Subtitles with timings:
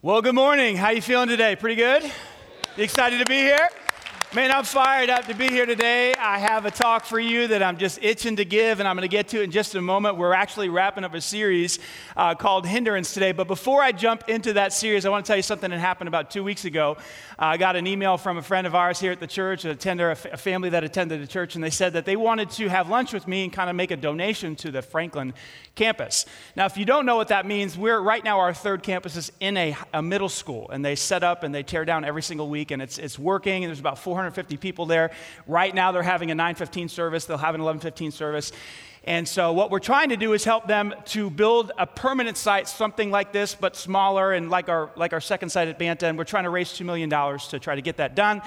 [0.00, 0.76] Well, good morning.
[0.76, 1.56] How you feeling today?
[1.56, 2.04] Pretty good?
[2.04, 3.68] You excited to be here?
[4.34, 6.12] Man, I'm fired up to be here today.
[6.12, 9.08] I have a talk for you that I'm just itching to give, and I'm going
[9.08, 10.18] to get to it in just a moment.
[10.18, 11.78] We're actually wrapping up a series
[12.14, 13.32] uh, called Hindrance today.
[13.32, 16.08] But before I jump into that series, I want to tell you something that happened
[16.08, 16.98] about two weeks ago.
[17.38, 19.70] Uh, I got an email from a friend of ours here at the church, a,
[19.70, 23.14] a family that attended the church, and they said that they wanted to have lunch
[23.14, 25.32] with me and kind of make a donation to the Franklin
[25.74, 26.26] campus.
[26.54, 29.32] Now, if you don't know what that means, we're right now our third campus is
[29.40, 32.50] in a, a middle school, and they set up and they tear down every single
[32.50, 35.12] week, and it's, it's working, and there's about 450 people there.
[35.46, 38.50] Right now, they're having a 915 service, they'll have an 1115 service.
[39.04, 42.66] And so, what we're trying to do is help them to build a permanent site,
[42.66, 46.08] something like this, but smaller, and like our, like our second site at Banta.
[46.08, 48.42] And we're trying to raise $2 million to try to get that done.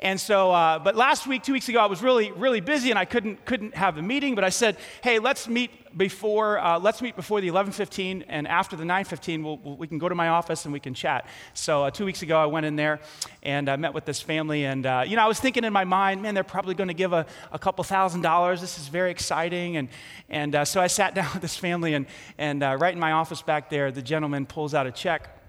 [0.00, 2.98] And so, uh, but last week, two weeks ago, I was really, really busy and
[2.98, 4.34] I couldn't, couldn't have the meeting.
[4.34, 8.76] But I said, hey, let's meet before, uh, let's meet before the 11:15 and after
[8.76, 11.26] the 9:15, we'll, we'll, we can go to my office and we can chat.
[11.54, 13.00] So uh, two weeks ago, I went in there
[13.42, 14.64] and I met with this family.
[14.64, 16.94] And uh, you know, I was thinking in my mind, man, they're probably going to
[16.94, 18.60] give a, a couple thousand dollars.
[18.60, 19.76] This is very exciting.
[19.76, 19.88] And
[20.28, 22.06] and uh, so I sat down with this family and
[22.38, 25.43] and uh, right in my office back there, the gentleman pulls out a check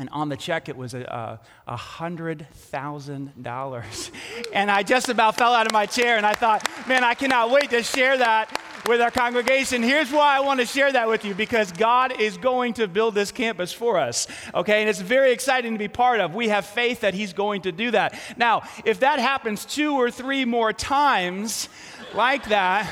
[0.00, 4.10] and on the check, it was a, a, $100,000.
[4.54, 7.50] And I just about fell out of my chair, and I thought, man, I cannot
[7.50, 9.82] wait to share that with our congregation.
[9.82, 13.14] Here's why I want to share that with you because God is going to build
[13.14, 14.80] this campus for us, okay?
[14.80, 16.34] And it's very exciting to be part of.
[16.34, 18.18] We have faith that He's going to do that.
[18.38, 21.68] Now, if that happens two or three more times
[22.14, 22.90] like that,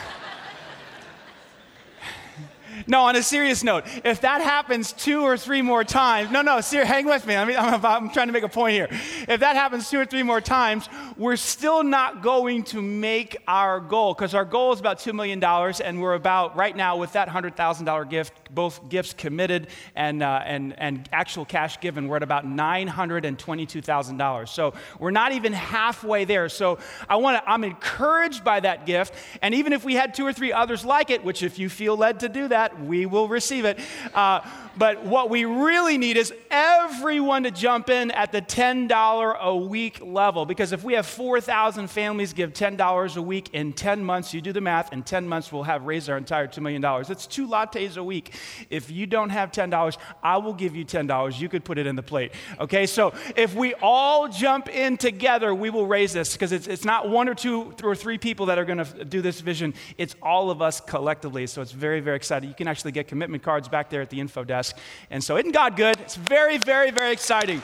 [2.86, 6.60] no, on a serious note, if that happens two or three more times, no, no,
[6.60, 7.36] hang with me.
[7.36, 8.88] I mean, I'm, I'm trying to make a point here.
[9.28, 13.80] If that happens two or three more times, we're still not going to make our
[13.80, 17.28] goal because our goal is about $2 million, and we're about, right now, with that
[17.28, 22.46] $100,000 gift, both gifts committed and, uh, and, and actual cash given, we're at about
[22.46, 24.48] $922,000.
[24.48, 26.48] So we're not even halfway there.
[26.48, 29.14] So I want to, I'm encouraged by that gift.
[29.42, 31.96] And even if we had two or three others like it, which if you feel
[31.96, 33.78] led to do that, we will receive it.
[34.14, 34.40] Uh,
[34.78, 40.00] but what we really need is everyone to jump in at the $10 a week
[40.00, 40.46] level.
[40.46, 44.52] Because if we have 4,000 families give $10 a week in 10 months, you do
[44.52, 46.84] the math, in 10 months we'll have raised our entire $2 million.
[47.10, 48.34] It's two lattes a week.
[48.70, 51.40] If you don't have $10, I will give you $10.
[51.40, 52.32] You could put it in the plate.
[52.60, 56.84] Okay, so if we all jump in together, we will raise this because it's, it's
[56.84, 60.14] not one or two or three people that are going to do this vision, it's
[60.22, 61.46] all of us collectively.
[61.46, 62.48] So it's very, very exciting.
[62.48, 64.67] You can actually get commitment cards back there at the info desk.
[65.10, 65.98] And so, isn't God good?
[66.00, 67.62] It's very, very, very exciting.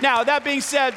[0.00, 0.94] Now, that being said,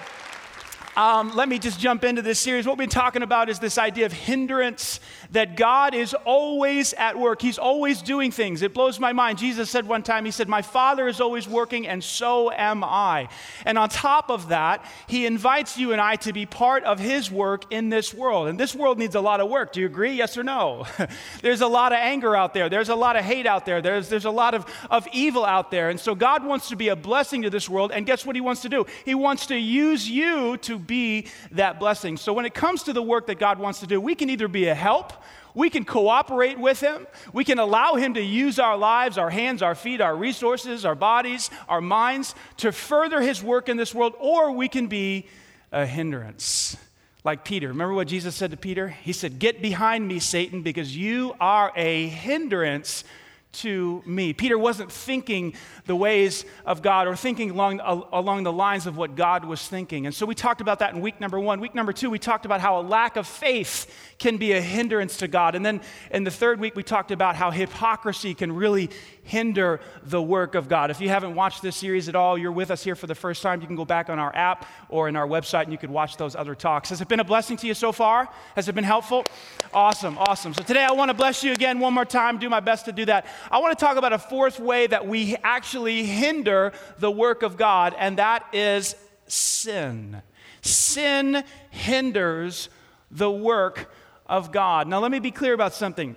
[0.96, 2.68] um, let me just jump into this series.
[2.68, 5.00] What we've been talking about is this idea of hindrance,
[5.32, 7.42] that God is always at work.
[7.42, 8.62] He's always doing things.
[8.62, 9.40] It blows my mind.
[9.40, 13.30] Jesus said one time, He said, My Father is always working, and so am I.
[13.66, 17.32] And on top of that, He invites you and I to be part of His
[17.32, 18.48] work in this world.
[18.48, 19.74] And this world needs a lot of work.
[19.74, 20.14] Do you agree?
[20.14, 20.86] Yes or no?
[21.42, 24.10] there's a lot of anger out there, there's a lot of hate out there, there's,
[24.10, 25.90] there's a lot of, of evil out there.
[25.90, 27.92] And so God wants to be a blessing to this world.
[27.92, 28.86] And guess what He wants to do?
[29.06, 32.18] He wants to use you to be that blessing.
[32.18, 34.48] So when it comes to the work that God wants to do, we can either
[34.48, 35.14] be a help,
[35.54, 39.62] we can cooperate with Him, we can allow Him to use our lives, our hands,
[39.62, 44.14] our feet, our resources, our bodies, our minds to further His work in this world,
[44.20, 45.28] or we can be
[45.72, 46.78] a hindrance.
[47.26, 47.70] Like Peter.
[47.70, 48.90] Remember what Jesus said to Peter?
[48.90, 53.06] He said, Get behind me, Satan, because you are a hindrance
[53.54, 54.34] to me.
[54.34, 55.54] Peter wasn't thinking
[55.86, 60.06] the ways of God or thinking along, along the lines of what God was thinking.
[60.06, 61.60] And so we talked about that in week number one.
[61.60, 65.18] Week number two, we talked about how a lack of faith can be a hindrance
[65.18, 65.56] to God.
[65.56, 65.82] And then
[66.12, 68.90] in the third week, we talked about how hypocrisy can really
[69.24, 70.92] hinder the work of God.
[70.92, 73.42] If you haven't watched this series at all, you're with us here for the first
[73.42, 75.90] time, you can go back on our app or in our website and you could
[75.90, 76.90] watch those other talks.
[76.90, 78.28] Has it been a blessing to you so far?
[78.56, 79.26] Has it been helpful?
[79.74, 80.54] Awesome, awesome.
[80.54, 82.92] So today I want to bless you again one more time, do my best to
[82.92, 83.26] do that.
[83.52, 87.58] I want to talk about a fourth way that we actually hinder the work of
[87.58, 88.96] God, and that is
[89.28, 90.22] sin.
[90.62, 92.70] Sin hinders
[93.12, 93.94] the work
[94.26, 94.88] of God.
[94.88, 96.16] Now, let me be clear about something.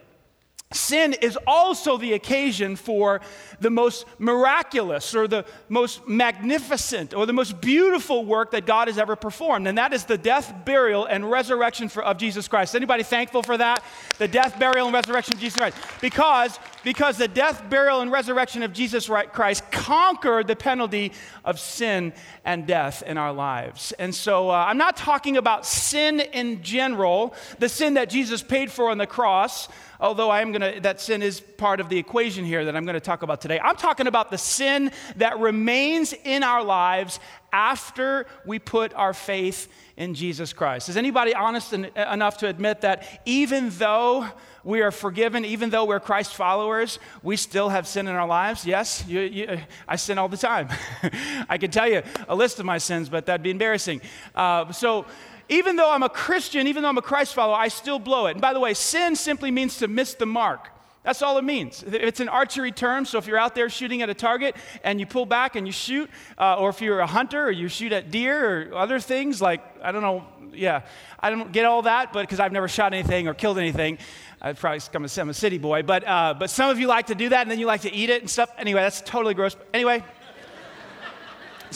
[0.73, 3.21] Sin is also the occasion for
[3.61, 8.99] the most miraculous or the most magnificent or the most beautiful work that God has
[8.99, 12.75] ever performed, and that is the death, burial, and resurrection for, of Jesus Christ.
[12.75, 13.85] Anybody thankful for that?
[14.19, 15.77] The death, burial, and resurrection of Jesus Christ.
[16.01, 21.13] Because, because the death, burial, and resurrection of Jesus Christ conquered the penalty
[21.45, 22.13] of sin
[22.45, 23.93] and death in our lives.
[24.01, 28.73] And so uh, I'm not talking about sin in general, the sin that Jesus paid
[28.73, 29.69] for on the cross
[30.01, 32.85] although I am going to, that sin is part of the equation here that I'm
[32.85, 33.59] going to talk about today.
[33.61, 37.21] I'm talking about the sin that remains in our lives
[37.53, 40.89] after we put our faith in Jesus Christ.
[40.89, 44.29] Is anybody honest enough to admit that even though
[44.63, 48.67] we are forgiven, even though we're Christ followers, we still have sin in our lives?
[48.67, 50.69] Yes, you, you, I sin all the time.
[51.49, 54.03] I could tell you a list of my sins, but that'd be embarrassing.
[54.35, 55.07] Uh, so,
[55.49, 58.33] even though I'm a Christian, even though I'm a Christ follower, I still blow it.
[58.33, 60.71] And by the way, sin simply means to miss the mark.
[61.07, 61.85] That's all it means.
[61.87, 65.07] It's an archery term, so if you're out there shooting at a target and you
[65.07, 68.11] pull back and you shoot, uh, or if you're a hunter or you shoot at
[68.11, 70.83] deer or other things, like, I don't know, yeah,
[71.21, 73.99] I don't get all that, but because I've never shot anything or killed anything,
[74.43, 77.07] I'd probably come to I'm a city boy, but, uh, but some of you like
[77.07, 78.51] to do that and then you like to eat it and stuff.
[78.59, 79.55] Anyway, that's totally gross.
[79.73, 80.03] Anyway,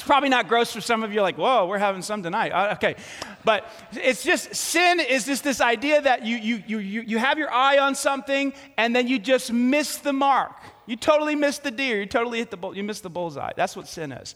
[0.01, 2.53] it's probably not gross for some of you, like, whoa, we're having some tonight.
[2.53, 2.97] Uh, okay.
[3.45, 7.53] But it's just, sin is just this idea that you, you, you, you have your
[7.53, 10.53] eye on something and then you just miss the mark.
[10.87, 12.01] You totally miss the deer.
[12.01, 13.53] You totally hit the bull, you miss the bullseye.
[13.57, 14.35] That's what sin is.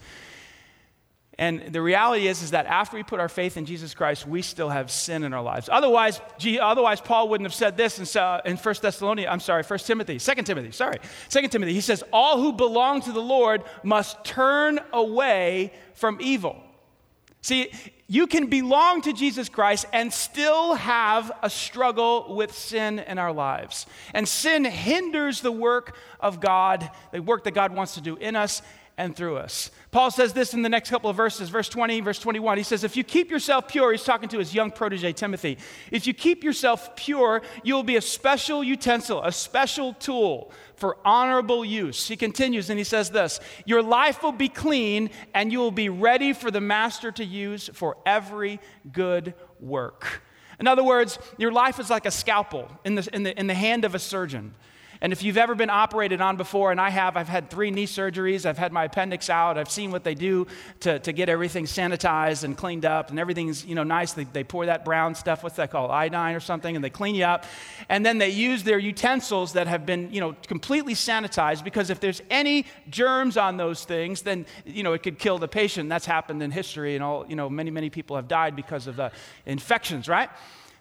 [1.39, 4.41] And the reality is, is that after we put our faith in Jesus Christ, we
[4.41, 5.69] still have sin in our lives.
[5.71, 6.21] Otherwise,
[6.61, 10.35] otherwise Paul wouldn't have said this in, in 1 Thessalonians, I'm sorry, 1 Timothy, 2
[10.43, 10.99] Timothy, sorry,
[11.31, 11.73] 2 Timothy.
[11.73, 16.63] He says, all who belong to the Lord must turn away from evil.
[17.43, 17.71] See,
[18.07, 23.33] you can belong to Jesus Christ and still have a struggle with sin in our
[23.33, 23.87] lives.
[24.13, 28.37] And sin hinders the work of God, the work that God wants to do in
[28.37, 28.63] us
[28.96, 29.70] and through us.
[29.91, 32.58] Paul says this in the next couple of verses, verse 20, verse 21.
[32.58, 35.58] He says, If you keep yourself pure, he's talking to his young protege, Timothy.
[35.91, 40.96] If you keep yourself pure, you will be a special utensil, a special tool for
[41.05, 42.06] honorable use.
[42.06, 45.88] He continues and he says this Your life will be clean, and you will be
[45.88, 48.61] ready for the master to use for every
[48.93, 50.23] good work.
[50.61, 53.55] In other words, your life is like a scalpel in the, in the, in the
[53.55, 54.55] hand of a surgeon.
[55.05, 57.87] And if you've ever been operated on before, and I have, I've had three knee
[57.87, 60.47] surgeries, I've had my appendix out, I've seen what they do
[60.81, 64.15] to, to get everything sanitized and cleaned up, and everything's you know nice.
[64.15, 67.15] They, they pour that brown stuff, what's that called, iodine or something, and they clean
[67.15, 67.45] you up.
[67.91, 72.00] And then they use their utensils that have been you know completely sanitized because if
[72.00, 75.91] there's any germs on those things, then you know it could kill the patient.
[75.91, 78.97] That's happened in history, and all you know many many people have died because of
[78.97, 79.12] the
[79.45, 80.31] infections, right?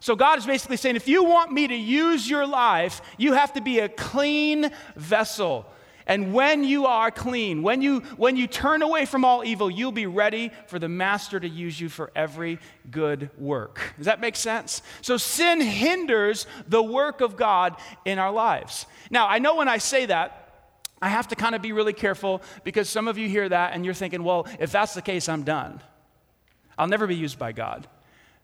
[0.04, 3.54] So God is basically saying, if you want me to use your life, you have
[3.54, 5.66] to be a clean vessel.
[6.06, 9.94] And when you are clean, when you, when you turn away from all evil, you'll
[9.94, 12.60] be ready for the master to use you for every
[12.92, 13.94] good work.
[13.96, 14.82] Does that make sense?
[15.02, 18.86] So sin hinders the work of God in our lives.
[19.10, 22.42] Now, I know when I say that, I have to kind of be really careful
[22.66, 25.44] because some of you hear that and you're thinking, well, if that's the case, I'm
[25.44, 25.80] done.
[26.78, 27.88] I'll never be used by God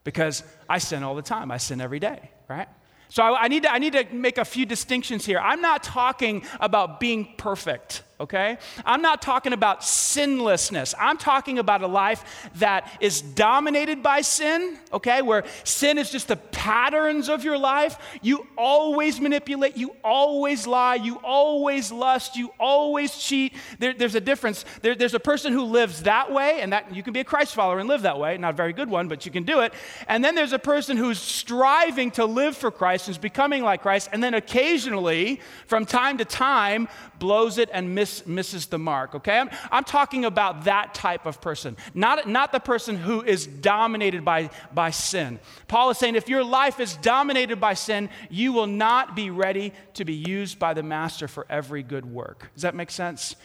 [0.04, 1.50] because I sin all the time.
[1.50, 2.68] I sin every day, right?
[3.08, 5.38] So I, I, need to, I need to make a few distinctions here.
[5.38, 8.58] I'm not talking about being perfect okay?
[8.84, 10.94] I'm not talking about sinlessness.
[11.00, 15.22] I'm talking about a life that is dominated by sin, okay?
[15.22, 17.98] Where sin is just the patterns of your life.
[18.20, 23.54] You always manipulate, you always lie, you always lust, you always cheat.
[23.78, 24.64] There, there's a difference.
[24.82, 27.54] There, there's a person who lives that way, and that you can be a Christ
[27.54, 28.36] follower and live that way.
[28.36, 29.72] Not a very good one, but you can do it.
[30.06, 34.10] And then there's a person who's striving to live for Christ, who's becoming like Christ,
[34.12, 36.88] and then occasionally, from time to time,
[37.18, 39.38] blows it and miss, misses the mark, okay?
[39.38, 44.24] I'm, I'm talking about that type of person, not, not the person who is dominated
[44.24, 45.38] by, by sin.
[45.68, 49.72] Paul is saying if your life is dominated by sin, you will not be ready
[49.94, 52.50] to be used by the master for every good work.
[52.54, 53.36] Does that make sense?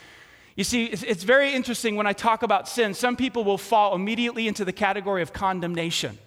[0.55, 2.93] You see, it's, it's very interesting when I talk about sin.
[2.93, 6.17] Some people will fall immediately into the category of condemnation.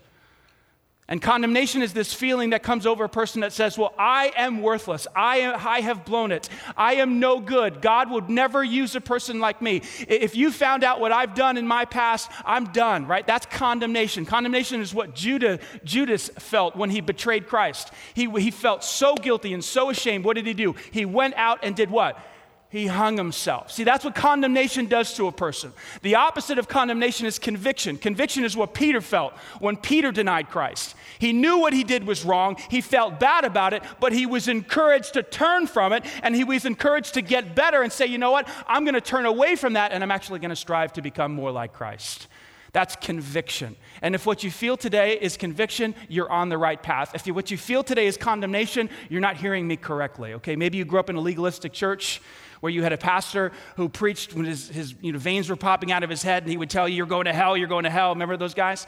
[1.11, 4.61] And condemnation is this feeling that comes over a person that says, Well, I am
[4.61, 5.07] worthless.
[5.17, 6.51] I, am, I have blown it.
[6.77, 7.81] I am no good.
[7.81, 9.81] God would never use a person like me.
[10.07, 13.27] If you found out what I've done in my past, I'm done, right?
[13.27, 14.27] That's condemnation.
[14.27, 17.91] Condemnation is what Judah, Judas felt when he betrayed Christ.
[18.13, 20.27] He, he felt so guilty and so ashamed.
[20.27, 20.75] What did he do?
[20.91, 22.23] He went out and did what?
[22.71, 23.73] He hung himself.
[23.73, 25.73] See, that's what condemnation does to a person.
[26.03, 27.97] The opposite of condemnation is conviction.
[27.97, 30.95] Conviction is what Peter felt when Peter denied Christ.
[31.19, 34.49] He knew what he did was wrong, he felt bad about it, but he was
[34.49, 38.19] encouraged to turn from it, and he was encouraged to get better and say, you
[38.19, 40.93] know what, I'm going to turn away from that, and I'm actually going to strive
[40.95, 42.29] to become more like Christ.
[42.73, 43.77] That's conviction.
[44.03, 47.15] And if what you feel today is conviction, you're on the right path.
[47.15, 50.55] If what you feel today is condemnation, you're not hearing me correctly, okay?
[50.55, 52.21] Maybe you grew up in a legalistic church
[52.61, 55.93] where you had a pastor who preached when his, his you know, veins were popping
[55.93, 57.85] out of his head and he would tell you, You're going to hell, you're going
[57.85, 58.11] to hell.
[58.11, 58.87] Remember those guys?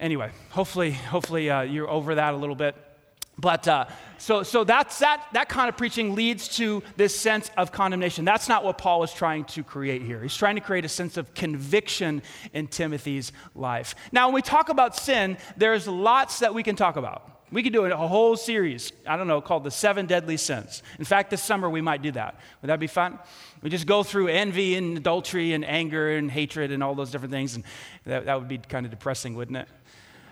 [0.00, 2.76] Anyway, hopefully, hopefully uh, you're over that a little bit.
[3.36, 3.86] But uh,
[4.18, 8.24] so, so that's, that, that kind of preaching leads to this sense of condemnation.
[8.24, 10.22] That's not what Paul is trying to create here.
[10.22, 13.96] He's trying to create a sense of conviction in Timothy's life.
[14.12, 17.33] Now, when we talk about sin, there's lots that we can talk about.
[17.52, 20.82] We could do a whole series, I don't know, called The Seven Deadly Sins.
[20.98, 22.40] In fact, this summer we might do that.
[22.62, 23.18] Would that be fun?
[23.62, 27.32] We just go through envy and adultery and anger and hatred and all those different
[27.32, 27.64] things, and
[28.06, 29.68] that, that would be kind of depressing, wouldn't it?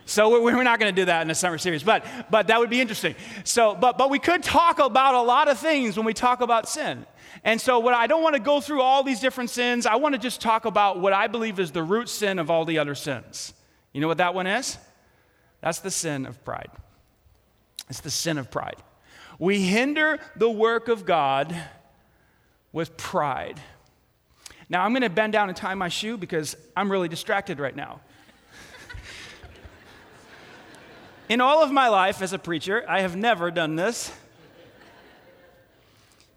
[0.05, 2.71] So we're, not going to do that in the summer series, but, but that would
[2.71, 3.15] be interesting.
[3.45, 6.69] So, but, but we could talk about a lot of things when we talk about
[6.69, 7.07] sin.
[7.45, 9.87] And so, what I don't want to go through all these different sins.
[9.87, 12.65] I want to just talk about what I believe is the root sin of all
[12.65, 13.55] the other sins.
[13.93, 14.77] You know what that one is?
[15.61, 16.71] That's the sin of pride.
[17.93, 18.77] It's the sin of pride.
[19.39, 21.55] We hinder the work of God
[22.73, 23.61] with pride.
[24.71, 27.77] Now, I'm going to bend down and tie my shoe because I'm really distracted right
[27.77, 28.01] now.
[31.29, 34.11] In all of my life as a preacher, I have never done this,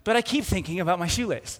[0.04, 1.58] but I keep thinking about my shoelace.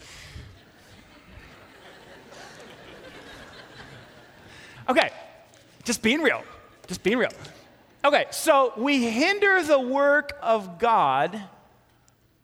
[4.91, 5.11] Okay,
[5.85, 6.45] just being real,
[6.87, 7.33] just being real.
[8.07, 11.43] Okay, so we hinder the work of God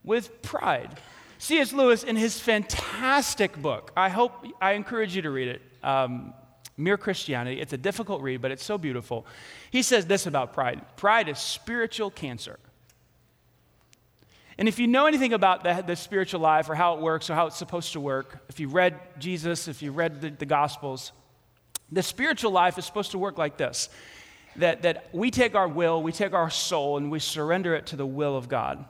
[0.02, 0.99] with pride.
[1.38, 1.73] C.S.
[1.73, 6.35] Lewis, in his fantastic book, I hope, I encourage you to read it, um,
[6.76, 7.61] Mere Christianity.
[7.61, 9.25] It's a difficult read, but it's so beautiful.
[9.71, 12.59] He says this about pride pride is spiritual cancer.
[14.59, 17.35] And if you know anything about the, the, spiritual life or how it works or
[17.35, 21.12] how it's supposed to work, if you read Jesus, if you read the, the Gospels,
[21.92, 23.88] the spiritual life is supposed to work like this
[24.56, 27.97] that, that we take our will, we take our soul, and we surrender it to
[27.97, 28.85] the will of God.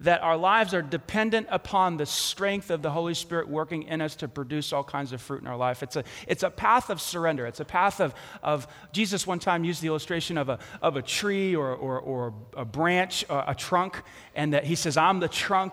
[0.00, 4.14] That our lives are dependent upon the strength of the Holy Spirit working in us
[4.16, 5.82] to produce all kinds of fruit in our life.
[5.82, 7.46] It's a, it's a path of surrender.
[7.46, 11.02] It's a path of, of Jesus one time used the illustration of a, of a
[11.02, 14.02] tree or, or, or a branch, uh, a trunk,
[14.34, 15.72] and that he says, I'm the trunk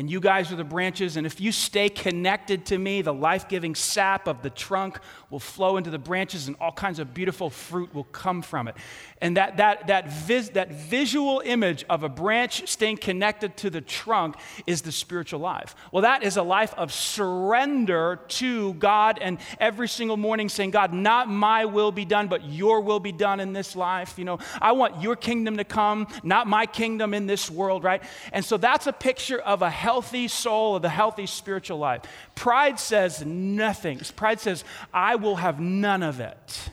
[0.00, 1.18] and you guys are the branches.
[1.18, 5.38] And if you stay connected to me, the life giving sap of the trunk will
[5.38, 8.76] flow into the branches, and all kinds of beautiful fruit will come from it.
[9.22, 13.82] And that, that, that, vis, that visual image of a branch staying connected to the
[13.82, 14.36] trunk
[14.66, 15.74] is the spiritual life.
[15.92, 20.94] Well, that is a life of surrender to God, and every single morning saying, God,
[20.94, 24.18] not my will be done, but your will be done in this life.
[24.18, 28.02] You know, I want your kingdom to come, not my kingdom in this world, right?
[28.32, 32.02] And so that's a picture of a healthy soul, of the healthy spiritual life.
[32.34, 34.00] Pride says nothing.
[34.16, 36.70] Pride says, I will have none of it.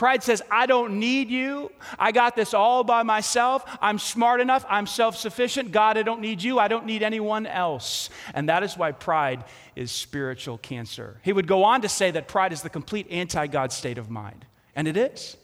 [0.00, 1.70] Pride says, I don't need you.
[1.98, 3.62] I got this all by myself.
[3.82, 4.64] I'm smart enough.
[4.66, 5.72] I'm self sufficient.
[5.72, 6.58] God, I don't need you.
[6.58, 8.08] I don't need anyone else.
[8.32, 9.44] And that is why pride
[9.76, 11.20] is spiritual cancer.
[11.22, 14.08] He would go on to say that pride is the complete anti God state of
[14.08, 14.46] mind.
[14.74, 15.36] And it is.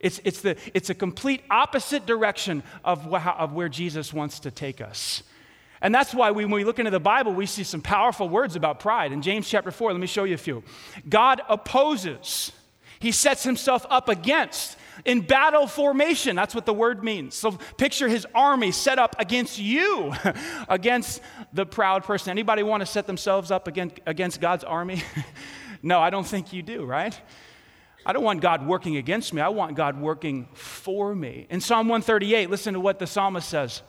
[0.00, 4.50] It's, it's, the, it's a complete opposite direction of, wh- of where Jesus wants to
[4.50, 5.22] take us.
[5.82, 8.56] And that's why we, when we look into the Bible, we see some powerful words
[8.56, 9.12] about pride.
[9.12, 10.64] In James chapter 4, let me show you a few.
[11.06, 12.52] God opposes,
[13.02, 14.78] he sets himself up against.
[15.04, 17.34] In battle formation, that's what the word means.
[17.34, 20.14] So picture his army set up against you,
[20.68, 21.20] against
[21.52, 22.30] the proud person.
[22.30, 25.02] Anybody want to set themselves up against, against God's army?
[25.82, 27.20] no, I don't think you do, right?
[28.06, 29.42] I don't want God working against me.
[29.42, 31.48] I want God working for me.
[31.50, 33.82] In Psalm 138, listen to what the psalmist says.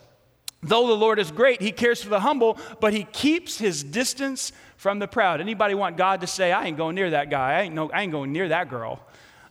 [0.60, 4.50] Though the Lord is great, he cares for the humble, but he keeps his distance
[4.76, 5.40] from the proud.
[5.40, 7.58] Anybody want God to say, I ain't going near that guy.
[7.58, 9.00] I ain't, no, I ain't going near that girl.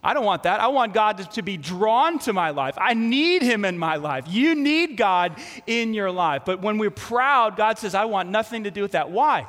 [0.03, 0.60] I don't want that.
[0.60, 2.75] I want God to, to, be drawn to my life.
[2.77, 4.25] I need Him in my life.
[4.27, 6.44] You need God in your life.
[6.46, 9.12] But when we're proud, God says, I want nothing to do with that.
[9.12, 9.48] Why?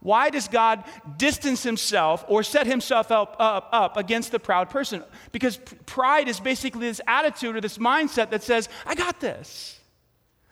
[0.00, 0.84] Why does God
[1.18, 5.04] distance Himself or set Himself up, up, up against the proud person?
[5.32, 9.78] Because pride is basically this attitude or this mindset that says, I got this.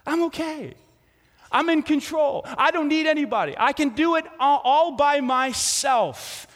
[0.06, 0.74] I'm okay.
[1.50, 2.44] I'm in control.
[2.46, 3.54] I don't need anybody.
[3.58, 6.46] I can do it all, by myself.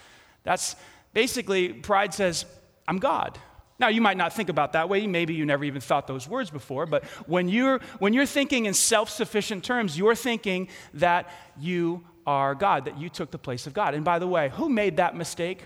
[0.43, 0.77] That's
[1.15, 2.45] basically pride says,
[2.87, 3.39] I'm God.
[3.79, 5.07] Now, you might not think about that way.
[5.07, 6.87] Maybe you never even thought those words before.
[6.87, 12.55] But when you're, when you're thinking in self sufficient terms, you're thinking that you are
[12.55, 13.95] God, that you took the place of God.
[13.95, 15.65] And by the way, who made that mistake?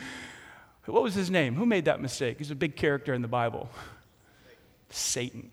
[0.86, 1.54] what was his name?
[1.54, 2.38] Who made that mistake?
[2.38, 3.68] He's a big character in the Bible.
[4.90, 5.50] Satan.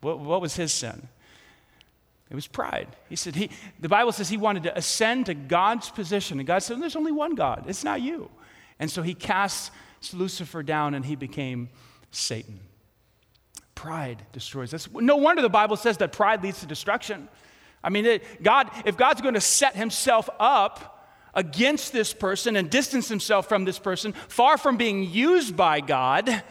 [0.00, 1.08] What, what was his sin?
[2.32, 2.88] It was pride.
[3.10, 6.40] He said, he, the Bible says he wanted to ascend to God's position.
[6.40, 8.30] And God said, There's only one God, it's not you.
[8.78, 9.70] And so he cast
[10.14, 11.68] Lucifer down and he became
[12.10, 12.58] Satan.
[13.74, 14.88] Pride destroys us.
[14.90, 17.28] No wonder the Bible says that pride leads to destruction.
[17.84, 22.70] I mean, it, God, if God's going to set himself up against this person and
[22.70, 26.42] distance himself from this person, far from being used by God,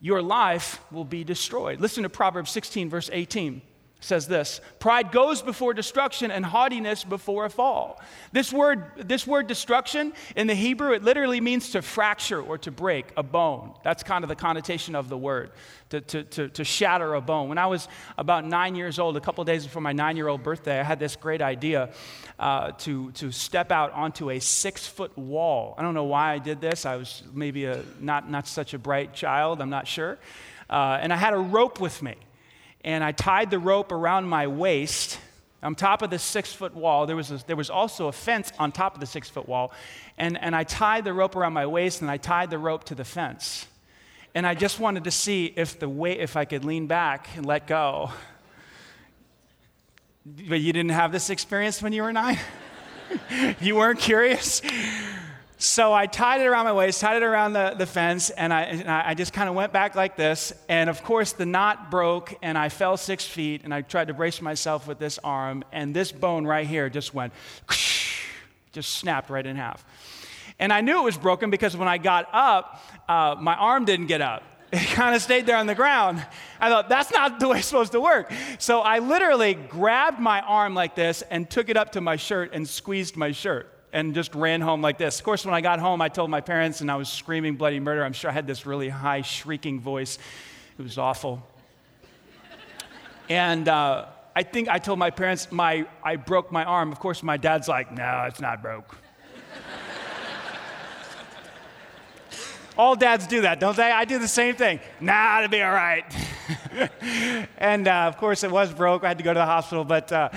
[0.00, 1.78] your life will be destroyed.
[1.78, 3.60] Listen to Proverbs 16, verse 18
[4.06, 8.00] says this pride goes before destruction and haughtiness before a fall.
[8.30, 12.70] This word this word destruction in the hebrew it literally means to fracture or to
[12.70, 13.74] break a bone.
[13.82, 15.50] That's kind of the connotation of the word
[15.90, 17.48] to, to, to, to shatter a bone.
[17.48, 20.44] When i was about nine years old a couple days before my nine year old
[20.44, 21.90] birthday i had this great idea
[22.38, 25.74] uh, to, to step out onto a six foot wall.
[25.76, 26.86] I don't know why i did this.
[26.86, 30.16] I was maybe a, not, not such a bright child i'm not sure.
[30.70, 32.14] Uh, and i had a rope with me
[32.86, 35.18] and I tied the rope around my waist
[35.60, 37.04] on top of the six foot wall.
[37.04, 39.72] There was, a, there was also a fence on top of the six foot wall.
[40.16, 42.94] And, and I tied the rope around my waist and I tied the rope to
[42.94, 43.66] the fence.
[44.36, 47.44] And I just wanted to see if, the weight, if I could lean back and
[47.44, 48.12] let go.
[50.24, 52.38] But you didn't have this experience when you were nine?
[53.60, 54.62] you weren't curious?
[55.58, 58.62] So I tied it around my waist, tied it around the, the fence, and I,
[58.62, 60.52] and I just kind of went back like this.
[60.68, 64.14] And of course, the knot broke, and I fell six feet, and I tried to
[64.14, 67.32] brace myself with this arm, and this bone right here just went,
[68.72, 69.82] just snapped right in half.
[70.58, 74.06] And I knew it was broken because when I got up, uh, my arm didn't
[74.06, 74.42] get up.
[74.72, 76.26] It kind of stayed there on the ground.
[76.60, 78.32] I thought, that's not the way it's supposed to work.
[78.58, 82.50] So I literally grabbed my arm like this and took it up to my shirt
[82.52, 85.18] and squeezed my shirt and just ran home like this.
[85.18, 87.80] Of course, when I got home, I told my parents and I was screaming bloody
[87.80, 88.04] murder.
[88.04, 90.18] I'm sure I had this really high, shrieking voice.
[90.78, 91.42] It was awful.
[93.30, 94.04] and uh,
[94.36, 96.92] I think I told my parents my, I broke my arm.
[96.92, 98.98] Of course, my dad's like, no, it's not broke.
[102.76, 103.90] all dads do that, don't they?
[103.90, 104.78] I do the same thing.
[105.00, 106.04] Nah, it'll be all right.
[107.56, 109.04] and uh, of course, it was broke.
[109.04, 110.12] I had to go to the hospital, but.
[110.12, 110.28] Uh,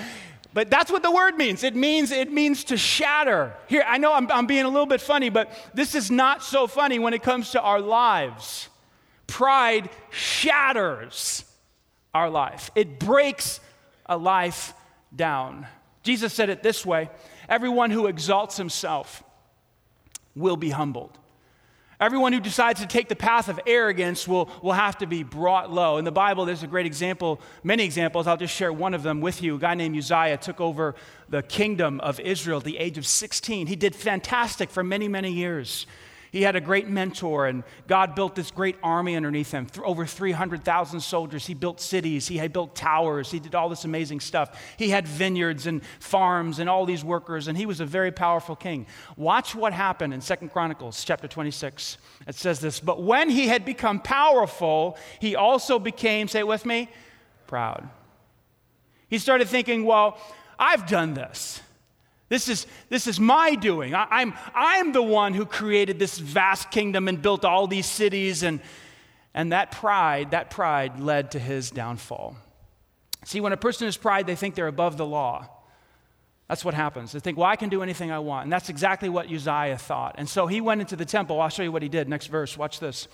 [0.52, 1.62] but that's what the word means.
[1.62, 3.54] It means it means to shatter.
[3.68, 6.66] Here, I know I'm, I'm being a little bit funny, but this is not so
[6.66, 8.68] funny when it comes to our lives.
[9.26, 11.44] Pride shatters
[12.12, 12.70] our life.
[12.74, 13.60] It breaks
[14.06, 14.74] a life
[15.14, 15.68] down.
[16.02, 17.10] Jesus said it this way
[17.48, 19.22] Everyone who exalts himself
[20.34, 21.16] will be humbled.
[22.00, 25.70] Everyone who decides to take the path of arrogance will, will have to be brought
[25.70, 25.98] low.
[25.98, 28.26] In the Bible, there's a great example, many examples.
[28.26, 29.56] I'll just share one of them with you.
[29.56, 30.94] A guy named Uzziah took over
[31.28, 33.66] the kingdom of Israel at the age of 16.
[33.66, 35.86] He did fantastic for many, many years.
[36.32, 39.66] He had a great mentor, and God built this great army underneath him.
[39.82, 41.46] Over 300,000 soldiers.
[41.46, 42.28] He built cities.
[42.28, 43.30] He had built towers.
[43.30, 44.56] He did all this amazing stuff.
[44.76, 48.54] He had vineyards and farms and all these workers, and he was a very powerful
[48.54, 48.86] king.
[49.16, 51.98] Watch what happened in Second Chronicles chapter 26.
[52.28, 56.64] It says this But when he had become powerful, he also became, say it with
[56.64, 56.88] me,
[57.48, 57.88] proud.
[59.08, 60.16] He started thinking, well,
[60.58, 61.60] I've done this.
[62.30, 63.92] This is, this is my doing.
[63.92, 68.44] I, I'm, I'm the one who created this vast kingdom and built all these cities.
[68.44, 68.60] And,
[69.34, 72.36] and that pride, that pride led to his downfall.
[73.24, 75.48] See, when a person is pride, they think they're above the law.
[76.48, 77.10] That's what happens.
[77.10, 78.44] They think, well, I can do anything I want.
[78.44, 80.14] And that's exactly what Uzziah thought.
[80.16, 81.40] And so he went into the temple.
[81.40, 82.08] I'll show you what he did.
[82.08, 83.08] Next verse, watch this.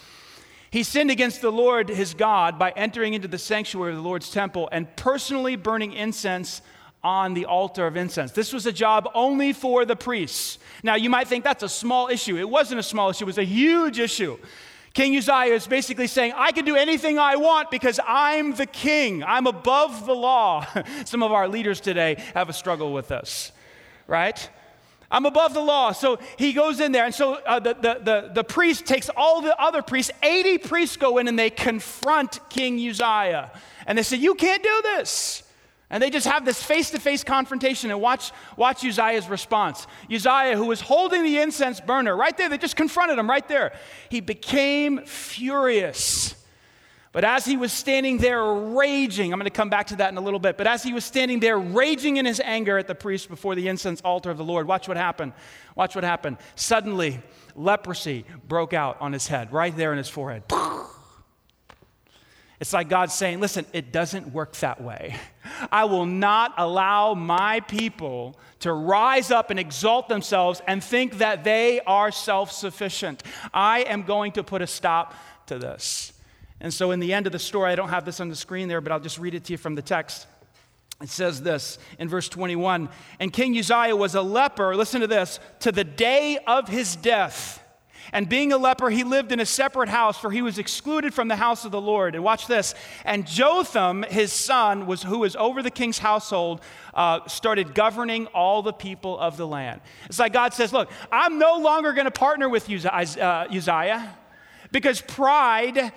[0.71, 4.31] He sinned against the Lord his God by entering into the sanctuary of the Lord's
[4.31, 6.61] temple and personally burning incense
[7.07, 8.33] on the altar of incense.
[8.33, 10.59] This was a job only for the priests.
[10.83, 12.37] Now, you might think that's a small issue.
[12.37, 14.37] It wasn't a small issue, it was a huge issue.
[14.93, 19.23] King Uzziah is basically saying, I can do anything I want because I'm the king.
[19.23, 20.67] I'm above the law.
[21.05, 23.53] Some of our leaders today have a struggle with this,
[24.09, 24.51] right?
[25.09, 25.93] I'm above the law.
[25.93, 27.05] So he goes in there.
[27.05, 30.97] And so uh, the, the, the, the priest takes all the other priests, 80 priests
[30.97, 33.53] go in and they confront King Uzziah.
[33.87, 35.45] And they say, You can't do this.
[35.89, 39.87] And they just have this face to face confrontation and watch, watch Uzziah's response.
[40.13, 43.73] Uzziah, who was holding the incense burner right there, they just confronted him right there.
[44.09, 46.35] He became furious.
[47.13, 50.19] But as he was standing there raging, I'm going to come back to that in
[50.19, 52.95] a little bit, but as he was standing there raging in his anger at the
[52.95, 55.33] priest before the incense altar of the Lord, watch what happened.
[55.77, 56.37] Watch what happened.
[56.57, 57.23] Suddenly,
[57.55, 60.43] leprosy broke out on his head, right there in his forehead.
[62.59, 65.17] It's like God saying, listen, it doesn't work that way.
[65.71, 71.45] I will not allow my people to rise up and exalt themselves and think that
[71.45, 73.23] they are self sufficient.
[73.53, 75.15] I am going to put a stop
[75.47, 76.13] to this.
[76.61, 78.69] And so, in the end of the story, I don't have this on the screen
[78.69, 80.27] there, but I'll just read it to you from the text.
[81.03, 82.89] It says this in verse 21
[83.21, 87.63] And King Uzziah was a leper, listen to this, to the day of his death.
[88.17, 91.29] And being a leper, he lived in a separate house, for he was excluded from
[91.29, 92.15] the house of the Lord.
[92.15, 92.75] And watch this.
[93.05, 96.63] And Jotham, his son, was who was over the king's household,
[96.95, 99.83] uh, started governing all the people of the land.
[100.07, 104.17] It's like God says, "Look, I'm no longer going to partner with uh, Uzziah
[104.73, 105.93] because pride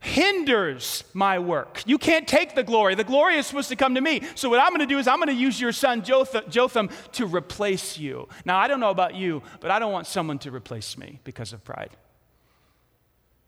[0.00, 1.82] hinders my work.
[1.86, 2.94] You can't take the glory.
[2.94, 4.22] The glory is supposed to come to me.
[4.34, 7.26] So, what I'm going to do is I'm going to use your son Jotham to
[7.26, 8.28] replace you.
[8.44, 11.52] Now, I don't know about you, but I don't want someone to replace me because
[11.52, 11.90] of pride.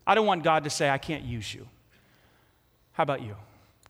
[0.06, 1.68] I don't want God to say, I can't use you.
[2.92, 3.36] How about you?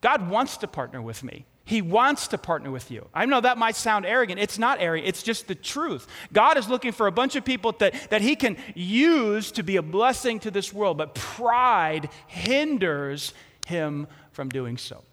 [0.00, 1.46] God wants to partner with me.
[1.64, 3.08] He wants to partner with you.
[3.14, 4.40] I know that might sound arrogant.
[4.40, 6.06] It's not arrogant, it's just the truth.
[6.32, 9.76] God is looking for a bunch of people that, that He can use to be
[9.76, 13.32] a blessing to this world, but pride hinders
[13.66, 15.04] Him from doing so.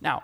[0.00, 0.22] Now,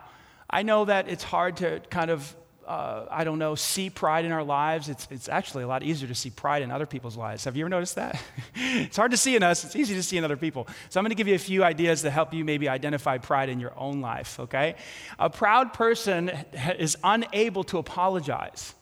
[0.51, 2.35] I know that it's hard to kind of
[2.67, 4.89] uh, I don't know, see pride in our lives.
[4.89, 7.45] It's, it's actually a lot easier to see pride in other people's lives.
[7.45, 8.21] Have you ever noticed that?
[8.55, 10.67] it's hard to see in us, it's easy to see in other people.
[10.89, 13.49] So I'm going to give you a few ideas to help you maybe identify pride
[13.49, 14.77] in your own life, okay?
[15.19, 16.31] A proud person
[16.79, 18.75] is unable to apologize.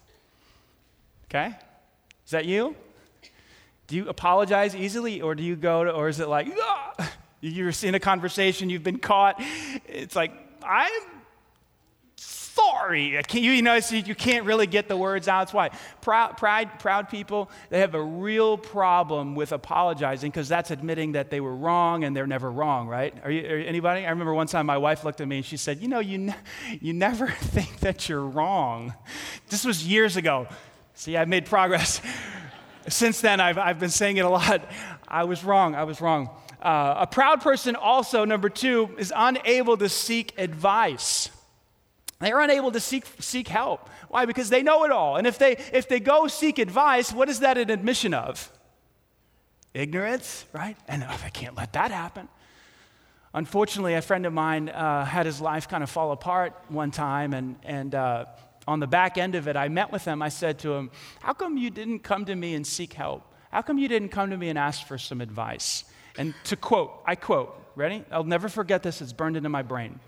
[1.26, 1.54] Okay?
[2.24, 2.76] Is that you?
[3.86, 7.12] Do you apologize easily, or do you go to, or is it like, ah!
[7.40, 9.42] you're in a conversation, you've been caught?
[9.86, 10.32] It's like,
[10.64, 11.02] I'm
[12.54, 13.20] sorry.
[13.32, 15.40] You, you know, you can't really get the words out.
[15.40, 15.70] That's why.
[16.00, 21.30] Proud, pride, proud people, they have a real problem with apologizing because that's admitting that
[21.30, 23.14] they were wrong and they're never wrong, right?
[23.24, 24.06] Are you, are anybody?
[24.06, 26.18] I remember one time my wife looked at me and she said, You know, you,
[26.18, 26.36] ne-
[26.80, 28.94] you never think that you're wrong.
[29.48, 30.46] This was years ago.
[30.94, 32.00] See, I've made progress.
[32.88, 34.68] Since then, I've, I've been saying it a lot.
[35.06, 35.74] I was wrong.
[35.74, 36.30] I was wrong.
[36.60, 41.30] Uh, a proud person, also, number two, is unable to seek advice.
[42.22, 43.90] They're unable to seek, seek help.
[44.08, 44.26] Why?
[44.26, 45.16] Because they know it all.
[45.16, 48.50] And if they, if they go seek advice, what is that an admission of?
[49.74, 50.76] Ignorance, right?
[50.86, 52.28] And oh, I can't let that happen.
[53.34, 57.32] Unfortunately, a friend of mine uh, had his life kind of fall apart one time,
[57.32, 58.26] and, and uh,
[58.68, 60.22] on the back end of it, I met with him.
[60.22, 63.34] I said to him, How come you didn't come to me and seek help?
[63.50, 65.84] How come you didn't come to me and ask for some advice?
[66.16, 68.04] And to quote, I quote, ready?
[68.12, 69.98] I'll never forget this, it's burned into my brain.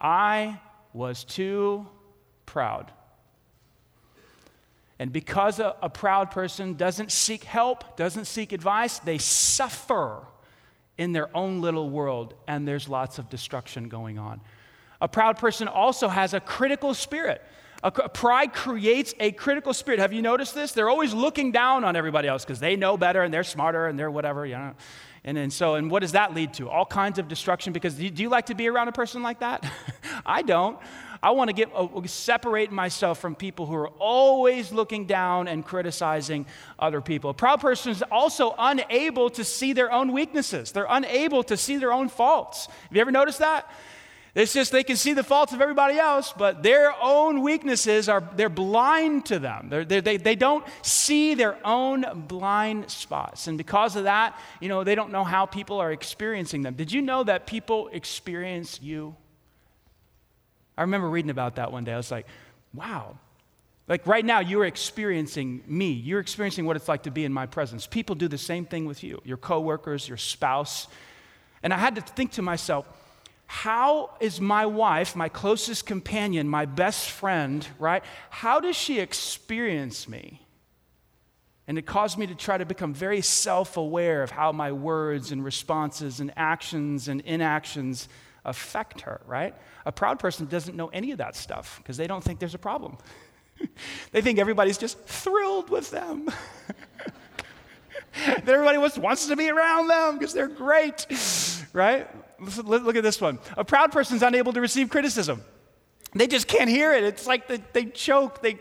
[0.00, 0.60] I
[0.94, 1.86] was too
[2.46, 2.90] proud.
[4.98, 10.22] And because a, a, proud person doesn't seek help, doesn't seek advice, they suffer
[10.96, 14.40] in their own little world, and there's lots of destruction going on.
[15.00, 17.42] A proud person also has a critical spirit.
[17.82, 20.00] A, pride creates a critical spirit.
[20.00, 20.72] Have you noticed this?
[20.72, 23.98] They're always looking down on everybody else because they know better and they're smarter and
[23.98, 24.74] they're whatever, you know.
[25.24, 26.68] And, and so, and what does that lead to?
[26.68, 27.72] All kinds of destruction.
[27.72, 29.64] Because do you, do you like to be around a person like that?
[30.26, 30.78] I don't.
[31.22, 35.64] I want to get uh, separate myself from people who are always looking down and
[35.64, 36.44] criticizing
[36.78, 37.30] other people.
[37.30, 40.72] A proud person is also unable to see their own weaknesses.
[40.72, 42.66] They're unable to see their own faults.
[42.66, 43.70] Have you ever noticed that?
[44.34, 48.28] It's just they can see the faults of everybody else, but their own weaknesses are
[48.34, 49.68] they're blind to them.
[49.68, 53.46] They're, they're, they they don't see their own blind spots.
[53.46, 56.74] And because of that, you know, they don't know how people are experiencing them.
[56.74, 59.14] Did you know that people experience you?
[60.76, 61.92] I remember reading about that one day.
[61.92, 62.26] I was like,
[62.72, 63.16] wow.
[63.86, 65.92] Like right now, you're experiencing me.
[65.92, 67.86] You're experiencing what it's like to be in my presence.
[67.86, 70.88] People do the same thing with you, your coworkers, your spouse.
[71.62, 72.86] And I had to think to myself,
[73.46, 78.02] how is my wife, my closest companion, my best friend, right?
[78.30, 80.40] How does she experience me?
[81.66, 85.32] And it caused me to try to become very self aware of how my words
[85.32, 88.08] and responses and actions and inactions
[88.44, 89.54] affect her, right?
[89.86, 92.58] A proud person doesn't know any of that stuff because they don't think there's a
[92.58, 92.98] problem.
[94.12, 96.26] they think everybody's just thrilled with them.
[98.26, 101.06] that everybody wants, wants to be around them because they're great,
[101.72, 102.08] right?
[102.40, 103.38] Look at this one.
[103.56, 105.42] A proud person is unable to receive criticism.
[106.14, 107.04] They just can't hear it.
[107.04, 108.58] It's like they, they choke, they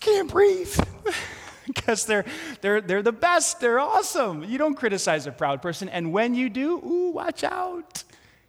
[0.00, 0.76] can't breathe.
[1.66, 2.24] because they're,
[2.60, 4.44] they're, they're the best, they're awesome.
[4.44, 8.04] You don't criticize a proud person, and when you do, ooh, watch out.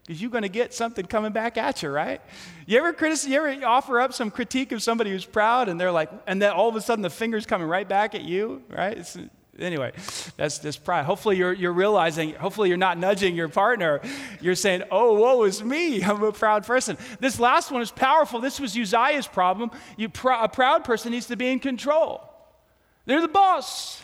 [0.06, 2.21] Because you're going to get something coming back at you, right?
[2.65, 5.91] You ever criticize, you ever offer up some critique of somebody who's proud, and they're
[5.91, 8.97] like, and then all of a sudden the finger's coming right back at you, right?
[8.97, 9.17] It's,
[9.60, 9.91] Anyway,
[10.36, 11.06] that's this pride.
[11.06, 14.02] Hopefully, you're, you're realizing, hopefully, you're not nudging your partner.
[14.39, 16.04] You're saying, Oh, woe is me.
[16.04, 16.98] I'm a proud person.
[17.20, 18.39] This last one is powerful.
[18.39, 19.72] This was Uzziah's problem.
[19.98, 22.22] You, a proud person needs to be in control.
[23.06, 24.02] They're the boss,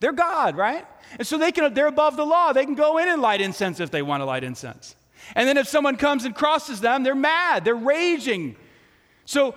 [0.00, 0.86] they're God, right?
[1.18, 2.52] And so they can, they're above the law.
[2.52, 4.96] They can go in and light incense if they want to light incense.
[5.36, 8.56] And then if someone comes and crosses them, they're mad, they're raging.
[9.26, 9.54] So,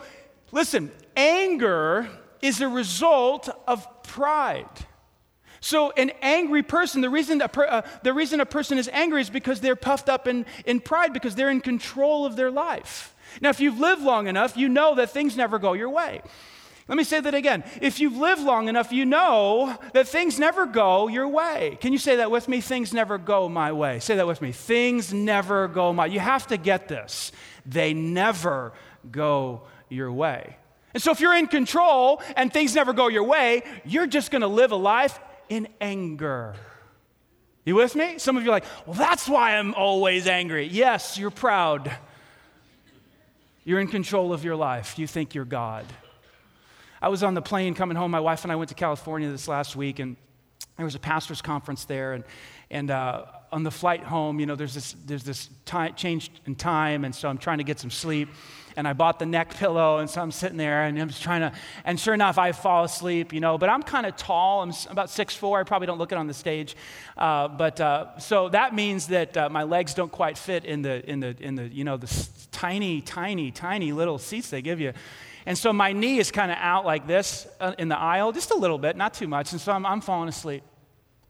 [0.51, 2.09] listen, anger
[2.41, 4.67] is a result of pride.
[5.65, 9.21] So, an angry person, the reason, a per, uh, the reason a person is angry
[9.21, 13.15] is because they're puffed up in, in pride, because they're in control of their life.
[13.41, 16.21] Now, if you've lived long enough, you know that things never go your way.
[16.87, 17.63] Let me say that again.
[17.81, 21.79] If you've lived long enough, you know that things never go your way.
[21.81, 22.61] Can you say that with me?
[22.61, 23.97] Things never go my way.
[23.97, 24.51] Say that with me.
[24.51, 27.31] Things never go my You have to get this.
[27.65, 28.73] They never
[29.09, 30.57] go your way.
[30.93, 34.43] And so if you're in control and things never go your way, you're just going
[34.43, 36.55] to live a life in anger.
[37.65, 38.19] You with me?
[38.19, 40.67] Some of you are like, well, that's why I'm always angry.
[40.67, 41.91] Yes, you're proud.
[43.63, 44.99] You're in control of your life.
[44.99, 45.85] You think you're God.
[47.01, 48.11] I was on the plane coming home.
[48.11, 50.15] My wife and I went to California this last week, and
[50.77, 52.13] there was a pastor's conference there.
[52.13, 52.23] And,
[52.69, 56.55] and uh, on the flight home, you know, there's this, there's this time, change in
[56.55, 58.27] time, and so I'm trying to get some sleep.
[58.75, 61.39] And I bought the neck pillow, and so I'm sitting there, and I'm just trying
[61.39, 61.53] to,
[61.85, 63.57] and sure enough, I fall asleep, you know.
[63.57, 64.61] But I'm kind of tall.
[64.61, 65.57] I'm about six four.
[65.57, 66.75] I probably don't look it on the stage,
[67.15, 71.09] uh, but uh, so that means that uh, my legs don't quite fit in the
[71.09, 74.91] in the in the you know the tiny, tiny, tiny little seats they give you.
[75.45, 78.51] And so my knee is kind of out like this uh, in the aisle, just
[78.51, 79.53] a little bit, not too much.
[79.53, 80.63] And so I'm, I'm falling asleep.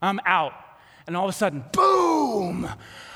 [0.01, 0.53] I'm out.
[1.07, 2.67] And all of a sudden, boom!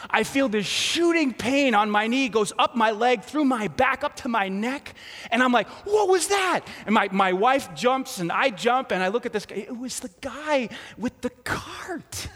[0.10, 4.04] I feel this shooting pain on my knee, goes up my leg, through my back,
[4.04, 4.96] up to my neck.
[5.30, 6.62] And I'm like, what was that?
[6.86, 9.56] And my, my wife jumps, and I jump, and I look at this guy.
[9.56, 12.28] It was the guy with the cart.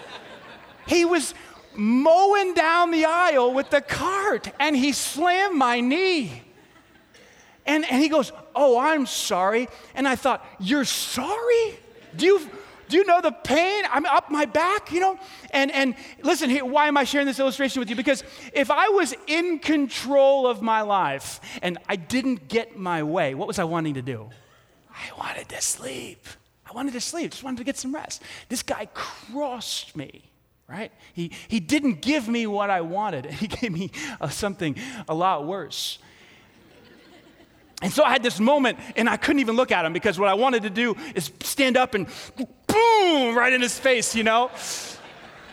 [0.86, 1.34] he was
[1.74, 6.42] mowing down the aisle with the cart, and he slammed my knee.
[7.66, 9.68] And, and he goes, Oh, I'm sorry.
[9.94, 11.78] And I thought, You're sorry?
[12.16, 12.50] Do you,
[12.88, 13.84] do you know the pain?
[13.90, 15.18] I'm up my back, you know?
[15.50, 17.96] And, and listen, why am I sharing this illustration with you?
[17.96, 23.34] Because if I was in control of my life and I didn't get my way,
[23.34, 24.30] what was I wanting to do?
[24.90, 26.26] I wanted to sleep.
[26.68, 28.22] I wanted to sleep, just wanted to get some rest.
[28.48, 30.30] This guy crossed me
[30.66, 30.92] right?
[31.12, 34.76] He, he didn't give me what I wanted, he gave me uh, something
[35.08, 35.98] a lot worse.
[37.82, 40.28] And so I had this moment, and I couldn't even look at him because what
[40.28, 42.08] I wanted to do is stand up and
[42.74, 44.50] boom, right in his face, you know?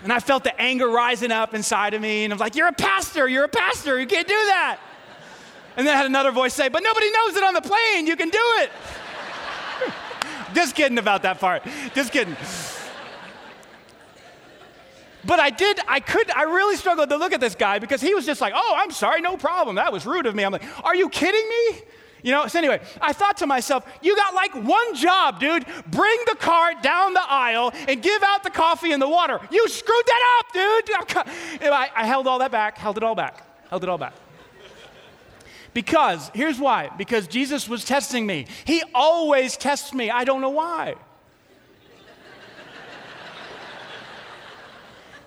[0.03, 2.67] And I felt the anger rising up inside of me, and I was like, You're
[2.67, 4.79] a pastor, you're a pastor, you can't do that.
[5.77, 8.15] And then I had another voice say, But nobody knows it on the plane, you
[8.15, 8.71] can do it.
[10.53, 11.63] Just kidding about that part.
[11.93, 12.35] Just kidding.
[15.23, 18.15] But I did, I could, I really struggled to look at this guy because he
[18.15, 19.75] was just like, oh, I'm sorry, no problem.
[19.75, 20.43] That was rude of me.
[20.43, 21.81] I'm like, are you kidding me?
[22.23, 25.65] You know, so anyway, I thought to myself, you got like one job, dude.
[25.87, 29.39] Bring the cart down the aisle and give out the coffee and the water.
[29.51, 31.71] You screwed that up, dude.
[31.71, 34.13] I, I held all that back, held it all back, held it all back.
[35.73, 38.47] Because, here's why because Jesus was testing me.
[38.65, 40.09] He always tests me.
[40.09, 40.95] I don't know why.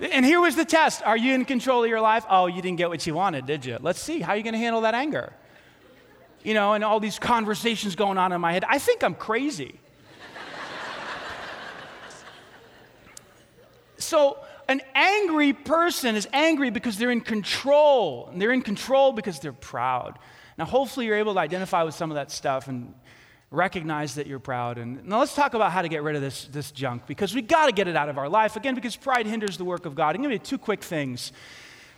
[0.01, 2.27] And here was the test Are you in control of your life?
[2.29, 3.79] Oh, you didn't get what you wanted, did you?
[3.81, 4.21] Let's see.
[4.21, 5.33] How are you going to handle that anger?
[6.45, 8.65] You know, and all these conversations going on in my head.
[8.69, 9.81] I think I'm crazy.
[13.99, 18.29] so, an angry person is angry because they're in control.
[18.31, 20.19] And they're in control because they're proud.
[20.57, 22.95] Now, hopefully, you're able to identify with some of that stuff and
[23.51, 24.79] recognize that you're proud.
[24.79, 27.43] And now let's talk about how to get rid of this, this junk because we
[27.43, 28.57] got to get it out of our life.
[28.57, 30.15] Again, because pride hinders the work of God.
[30.15, 31.33] I'm going to two quick things.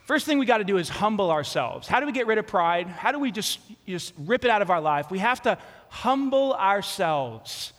[0.06, 1.88] First thing we got to do is humble ourselves.
[1.88, 2.86] How do we get rid of pride?
[2.86, 5.10] How do we just, just rip it out of our life?
[5.10, 7.72] We have to humble ourselves.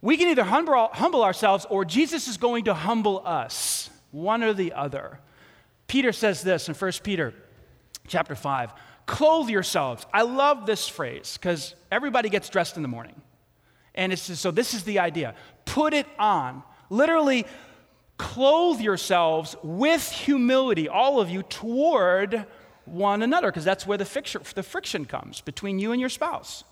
[0.00, 4.52] We can either humble, humble ourselves or Jesus is going to humble us, one or
[4.52, 5.20] the other.
[5.86, 7.32] Peter says this in 1 Peter
[8.08, 8.72] chapter 5
[9.06, 10.06] clothe yourselves.
[10.12, 13.20] I love this phrase because everybody gets dressed in the morning.
[13.94, 15.34] And it's just, so this is the idea.
[15.66, 16.62] Put it on.
[16.88, 17.46] Literally,
[18.22, 22.46] clothe yourselves with humility, all of you, toward
[22.84, 26.62] one another, because that's where the friction, the friction comes between you and your spouse,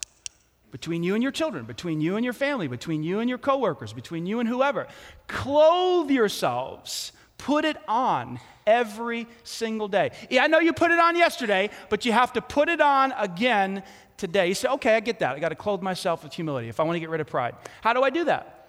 [0.70, 3.92] between you and your children, between you and your family, between you and your coworkers,
[3.92, 4.86] between you and whoever.
[5.26, 10.12] Clothe yourselves, put it on every single day.
[10.30, 13.12] Yeah, I know you put it on yesterday, but you have to put it on
[13.18, 13.82] again
[14.16, 14.46] today.
[14.46, 15.34] You say, okay, I get that.
[15.34, 17.56] I got to clothe myself with humility if I want to get rid of pride.
[17.80, 18.59] How do I do that?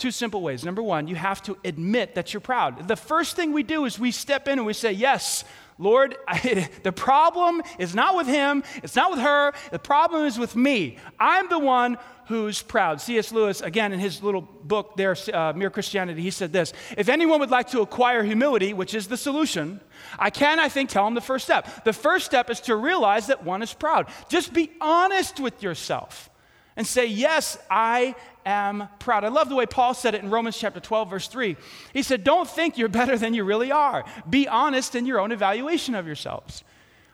[0.00, 0.64] Two simple ways.
[0.64, 2.88] Number one, you have to admit that you're proud.
[2.88, 5.44] The first thing we do is we step in and we say, Yes,
[5.76, 10.38] Lord, I, the problem is not with him, it's not with her, the problem is
[10.38, 10.96] with me.
[11.18, 13.02] I'm the one who's proud.
[13.02, 13.30] C.S.
[13.30, 17.38] Lewis, again, in his little book there, uh, Mere Christianity, he said this If anyone
[17.40, 19.82] would like to acquire humility, which is the solution,
[20.18, 21.84] I can, I think, tell him the first step.
[21.84, 24.08] The first step is to realize that one is proud.
[24.30, 26.30] Just be honest with yourself
[26.76, 28.14] and say, Yes, I
[28.46, 29.24] am proud.
[29.24, 31.56] I love the way Paul said it in Romans chapter 12, verse 3.
[31.92, 34.04] He said, Don't think you're better than you really are.
[34.28, 36.64] Be honest in your own evaluation of yourselves.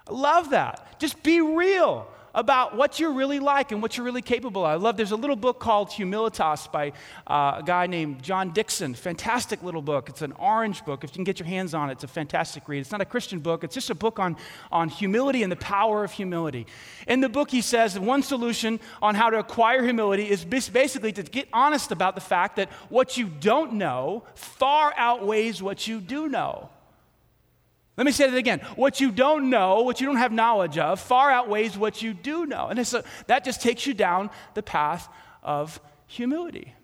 [0.09, 0.99] I love that.
[1.01, 4.71] Just be real about what you're really like and what you're really capable of.
[4.71, 6.93] I love, there's a little book called Humilitas by
[7.27, 8.95] uh, a guy named John Dickson.
[8.95, 10.11] Fantastic little book.
[10.11, 11.03] It's an orange book.
[11.03, 12.81] If you can get your hands on it, it's a fantastic read.
[12.81, 14.37] It's not a Christian book, it's just a book on,
[14.71, 16.67] on humility and the power of humility.
[17.09, 21.23] In the book, he says one solution on how to acquire humility is basically to
[21.23, 26.29] get honest about the fact that what you don't know far outweighs what you do
[26.29, 26.69] know.
[27.97, 28.61] Let me say that again.
[28.77, 32.45] What you don't know, what you don't have knowledge of, far outweighs what you do
[32.45, 32.69] know.
[32.69, 35.09] And a, that just takes you down the path
[35.43, 36.75] of humility.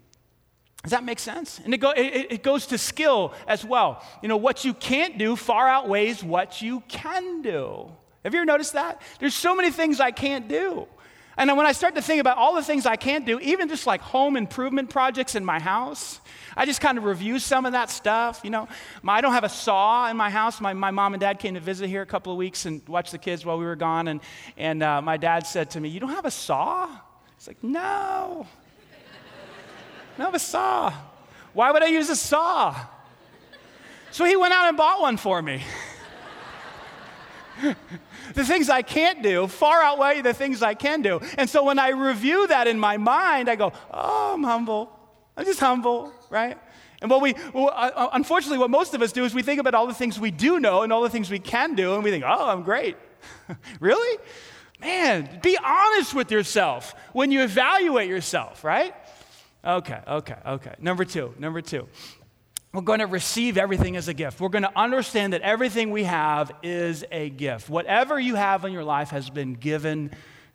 [0.83, 1.61] Does that make sense?
[1.63, 4.03] And it, go, it, it, goes to skill as well.
[4.21, 7.93] You know, what you can't do far outweighs what you can do.
[8.25, 9.01] Have you ever noticed that?
[9.21, 10.89] There's so many things I can't do.
[11.37, 13.87] And when I start to think about all the things I can't do, even just
[13.87, 16.21] like home improvement projects in my house,
[16.57, 18.41] I just kind of review some of that stuff.
[18.45, 18.69] You know,
[19.07, 20.61] I don't have a saw in my house.
[20.61, 23.13] My, my mom and dad came to visit here a couple of weeks and watched
[23.13, 24.09] the kids while we were gone.
[24.09, 24.21] And,
[24.59, 26.89] and uh, my dad said to me, You don't have a saw?
[27.37, 28.47] It's like, No.
[30.15, 30.93] I don't have a saw.
[31.55, 32.77] Why would I use a saw?
[34.11, 35.63] So he went out and bought one for me.
[38.35, 41.21] the things I can't do far outweigh the things I can do.
[41.39, 44.99] And so when I review that in my mind, I go, oh, I'm humble.
[45.37, 46.59] I'm just humble, right?
[47.01, 49.61] And what we, well, uh, uh, unfortunately, what most of us do is we think
[49.61, 52.05] about all the things we do know and all the things we can do, and
[52.05, 52.97] we think, oh, I'm great.
[53.81, 54.19] really?
[54.81, 58.95] Man, be honest with yourself when you evaluate yourself, right?
[59.65, 60.75] Okay, okay, okay.
[60.81, 61.89] Number two, number two.
[62.73, 64.41] We're going to receive everything as a gift.
[64.41, 67.69] We're going to understand that everything we have is a gift.
[67.69, 70.11] Whatever you have in your life has been given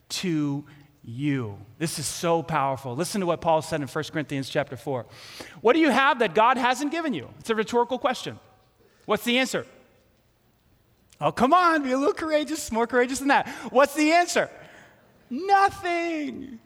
[0.10, 0.65] to
[1.03, 1.58] you.
[1.77, 2.95] This is so powerful.
[2.95, 5.06] Listen to what Paul said in 1 Corinthians chapter 4.
[5.62, 7.30] What do you have that God hasn't given you?
[7.39, 8.39] It's a rhetorical question.
[9.06, 9.65] What's the answer?
[11.21, 13.47] Oh, come on, be a little courageous, more courageous than that.
[13.69, 14.49] What's the answer?
[15.30, 16.60] Nothing.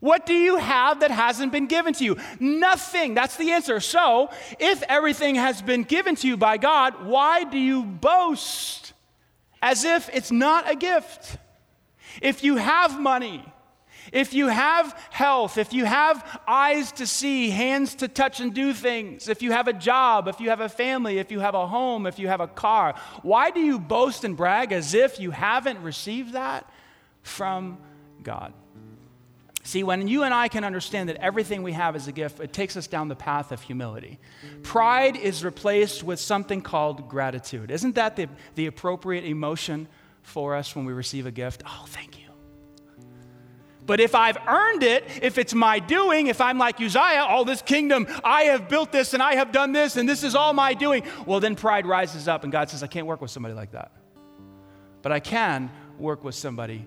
[0.00, 2.16] What do you have that hasn't been given to you?
[2.38, 3.14] Nothing.
[3.14, 3.80] That's the answer.
[3.80, 8.92] So, if everything has been given to you by God, why do you boast
[9.62, 11.38] as if it's not a gift?
[12.20, 13.44] If you have money,
[14.12, 18.72] if you have health, if you have eyes to see, hands to touch and do
[18.72, 21.66] things, if you have a job, if you have a family, if you have a
[21.66, 25.30] home, if you have a car, why do you boast and brag as if you
[25.30, 26.70] haven't received that
[27.22, 27.78] from
[28.22, 28.52] God?
[29.66, 32.52] See, when you and I can understand that everything we have is a gift, it
[32.52, 34.20] takes us down the path of humility.
[34.62, 37.72] Pride is replaced with something called gratitude.
[37.72, 39.88] Isn't that the, the appropriate emotion
[40.22, 41.64] for us when we receive a gift?
[41.66, 42.26] Oh, thank you.
[43.84, 47.60] But if I've earned it, if it's my doing, if I'm like Uzziah, all this
[47.60, 50.74] kingdom, I have built this and I have done this and this is all my
[50.74, 53.72] doing, well, then pride rises up and God says, I can't work with somebody like
[53.72, 53.90] that.
[55.02, 56.86] But I can work with somebody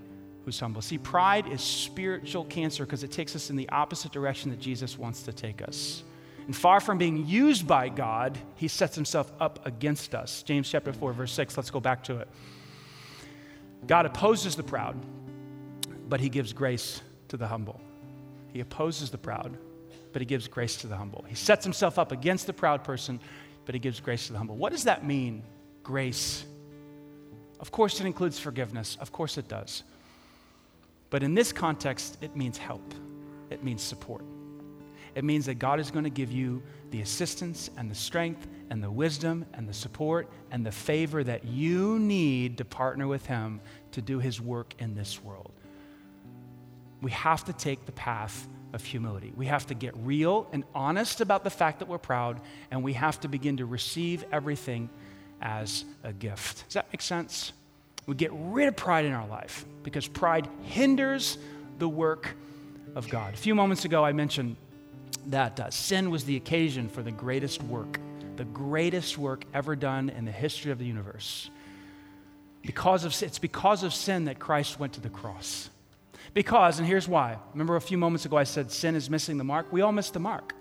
[0.49, 0.81] who's humble.
[0.81, 4.97] See, pride is spiritual cancer because it takes us in the opposite direction that Jesus
[4.97, 6.01] wants to take us.
[6.47, 10.41] And far from being used by God, he sets himself up against us.
[10.41, 11.55] James chapter 4, verse 6.
[11.55, 12.27] Let's go back to it.
[13.85, 14.97] God opposes the proud,
[16.07, 17.79] but he gives grace to the humble.
[18.51, 19.55] He opposes the proud,
[20.13, 21.23] but he gives grace to the humble.
[21.27, 23.19] He sets himself up against the proud person,
[23.65, 24.57] but he gives grace to the humble.
[24.57, 25.43] What does that mean,
[25.83, 26.43] grace?
[27.59, 28.97] Of course, it includes forgiveness.
[28.99, 29.83] Of course, it does.
[31.09, 32.93] But in this context, it means help,
[33.49, 34.23] it means support.
[35.15, 38.81] It means that God is going to give you the assistance and the strength and
[38.83, 43.59] the wisdom and the support and the favor that you need to partner with Him
[43.91, 45.51] to do His work in this world.
[47.01, 49.33] We have to take the path of humility.
[49.35, 52.93] We have to get real and honest about the fact that we're proud, and we
[52.93, 54.89] have to begin to receive everything
[55.41, 56.65] as a gift.
[56.65, 57.53] Does that make sense?
[58.09, 61.37] We get rid of pride in our life because pride hinders
[61.77, 62.35] the work
[62.95, 63.35] of God.
[63.35, 64.55] A few moments ago, I mentioned
[65.27, 67.99] that uh, sin was the occasion for the greatest work,
[68.35, 71.51] the greatest work ever done in the history of the universe.
[72.63, 75.69] Because of, it's because of sin that Christ went to the cross.
[76.33, 77.37] Because, and here's why.
[77.53, 79.71] Remember a few moments ago I said sin is missing the mark?
[79.71, 80.55] We all miss the mark.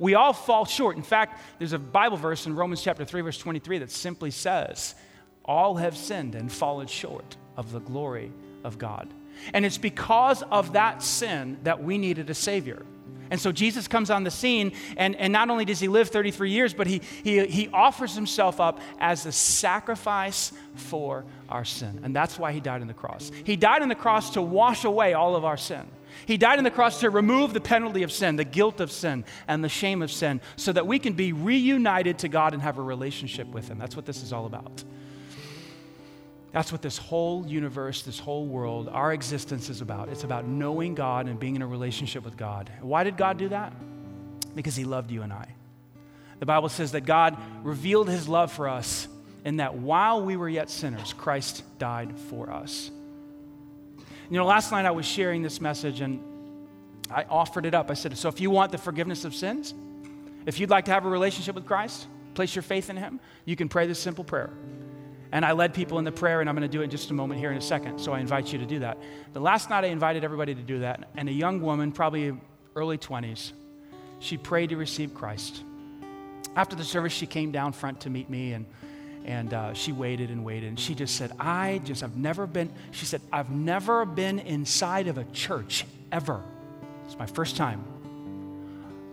[0.00, 0.96] We all fall short.
[0.96, 4.96] In fact, there's a Bible verse in Romans chapter 3, verse 23 that simply says,
[5.44, 8.32] all have sinned and fallen short of the glory
[8.64, 9.08] of God.
[9.52, 12.84] And it's because of that sin that we needed a Savior.
[13.30, 16.50] And so Jesus comes on the scene, and, and not only does he live 33
[16.50, 22.00] years, but he, he, he offers himself up as a sacrifice for our sin.
[22.02, 23.32] And that's why he died on the cross.
[23.44, 25.88] He died on the cross to wash away all of our sin.
[26.26, 29.24] He died on the cross to remove the penalty of sin, the guilt of sin,
[29.48, 32.76] and the shame of sin, so that we can be reunited to God and have
[32.76, 33.78] a relationship with Him.
[33.78, 34.84] That's what this is all about.
[36.52, 40.10] That's what this whole universe, this whole world, our existence is about.
[40.10, 42.70] It's about knowing God and being in a relationship with God.
[42.82, 43.72] Why did God do that?
[44.54, 45.48] Because He loved you and I.
[46.40, 49.08] The Bible says that God revealed His love for us
[49.44, 52.90] in that while we were yet sinners, Christ died for us.
[54.28, 56.20] You know, last night I was sharing this message and
[57.10, 57.90] I offered it up.
[57.90, 59.72] I said, So if you want the forgiveness of sins,
[60.44, 63.56] if you'd like to have a relationship with Christ, place your faith in Him, you
[63.56, 64.50] can pray this simple prayer.
[65.32, 67.10] And I led people in the prayer, and I'm going to do it in just
[67.10, 67.98] a moment here in a second.
[67.98, 68.98] So I invite you to do that.
[69.32, 72.36] The last night I invited everybody to do that, and a young woman, probably
[72.76, 73.52] early 20s,
[74.20, 75.64] she prayed to receive Christ.
[76.54, 78.66] After the service, she came down front to meet me, and
[79.24, 80.68] and uh, she waited and waited.
[80.68, 85.06] And she just said, I just, I've never been, she said, I've never been inside
[85.06, 86.42] of a church ever.
[87.06, 87.84] It's my first time.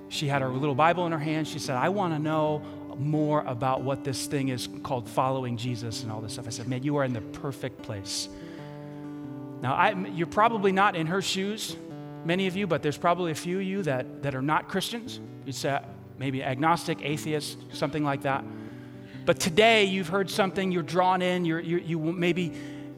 [0.09, 1.47] She had her little Bible in her hand.
[1.47, 2.63] She said, I want to know
[2.99, 6.47] more about what this thing is called following Jesus and all this stuff.
[6.47, 8.29] I said, Man, you are in the perfect place.
[9.61, 11.75] Now, I, you're probably not in her shoes,
[12.25, 15.19] many of you, but there's probably a few of you that, that are not Christians.
[15.45, 15.79] You uh, say
[16.17, 18.43] maybe agnostic, atheist, something like that.
[19.25, 22.51] But today you've heard something, you're drawn in, you're, you you maybe,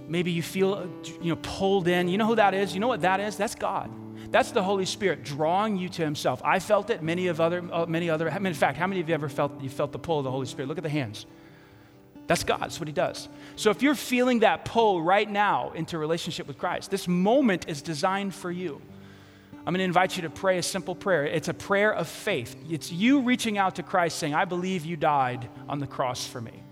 [0.08, 0.90] maybe you feel
[1.22, 2.08] you know, pulled in.
[2.08, 2.74] You know who that is?
[2.74, 3.38] You know what that is?
[3.38, 3.92] That's God.
[4.32, 6.42] That's the Holy Spirit drawing you to Himself.
[6.44, 7.04] I felt it.
[7.04, 8.32] Many of other, uh, many other.
[8.32, 10.24] I mean, In fact, how many of you ever felt you felt the pull of
[10.24, 10.70] the Holy Spirit?
[10.70, 11.26] Look at the hands.
[12.28, 12.62] That's God.
[12.62, 13.28] That's what He does.
[13.58, 17.82] So if you're feeling that pull right now into relationship with Christ, this moment is
[17.82, 18.82] designed for you.
[19.54, 21.26] I'm going to invite you to pray a simple prayer.
[21.26, 22.56] It's a prayer of faith.
[22.70, 26.42] It's you reaching out to Christ saying, I believe you died on the cross for
[26.42, 26.64] me.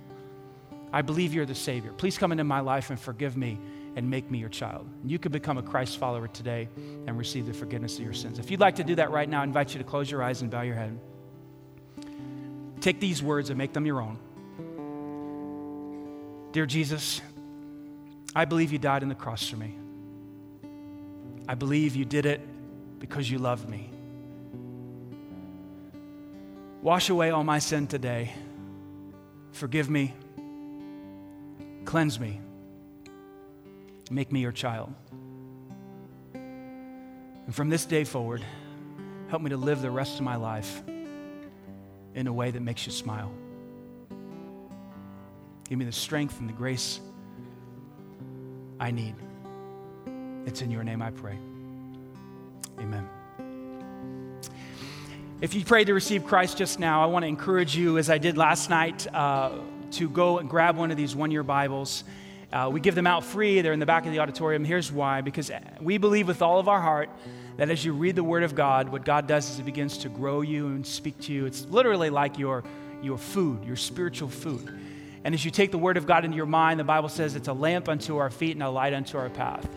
[0.92, 1.92] I believe you're the Savior.
[1.92, 3.60] Please come into my life and forgive me
[3.96, 4.88] and make me your child.
[5.04, 6.70] You can become a Christ follower today
[7.08, 8.40] and receive the forgiveness of your sins.
[8.40, 10.42] If you'd like to do that right now, I invite you to close your eyes
[10.42, 11.00] and bow your head.
[12.82, 14.18] Take these words and make them your own.
[16.52, 17.22] Dear Jesus,
[18.36, 19.76] I believe you died on the cross for me.
[21.48, 22.42] I believe you did it
[23.00, 23.90] because you loved me.
[26.82, 28.34] Wash away all my sin today.
[29.52, 30.14] Forgive me.
[31.86, 32.40] Cleanse me
[34.10, 34.94] Make me your child.
[36.34, 38.44] And from this day forward,
[39.30, 40.82] help me to live the rest of my life
[42.16, 43.32] in a way that makes you smile.
[45.68, 47.00] Give me the strength and the grace
[48.80, 49.16] I need.
[50.46, 51.38] It's in your name I pray.
[52.80, 53.08] Amen.
[55.42, 58.18] If you prayed to receive Christ just now, I want to encourage you, as I
[58.18, 59.52] did last night, uh,
[59.92, 62.04] to go and grab one of these one year Bibles
[62.52, 63.62] uh, we give them out free.
[63.62, 64.66] They're in the back of the auditorium.
[64.66, 67.10] Here's why because we believe with all of our heart
[67.58, 70.10] that as you read the Word of God, what God does is it begins to
[70.10, 71.46] grow you and speak to you.
[71.46, 72.64] It's literally like your,
[73.02, 74.80] your food, your spiritual food.
[75.24, 77.50] And as you take the Word of God into your mind, the Bible says it's
[77.50, 79.68] a lamp unto our feet and a light unto our path.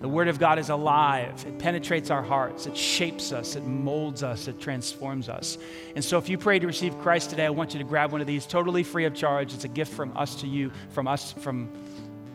[0.00, 1.44] The Word of God is alive.
[1.44, 2.66] It penetrates our hearts.
[2.66, 3.56] It shapes us.
[3.56, 4.46] It molds us.
[4.46, 5.58] It transforms us.
[5.96, 8.20] And so, if you pray to receive Christ today, I want you to grab one
[8.20, 9.52] of these totally free of charge.
[9.52, 11.68] It's a gift from us to you, from us, from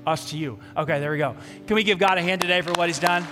[0.06, 0.60] us to you.
[0.76, 1.36] Okay, there we go.
[1.68, 3.26] Can we give God a hand today for what He's done?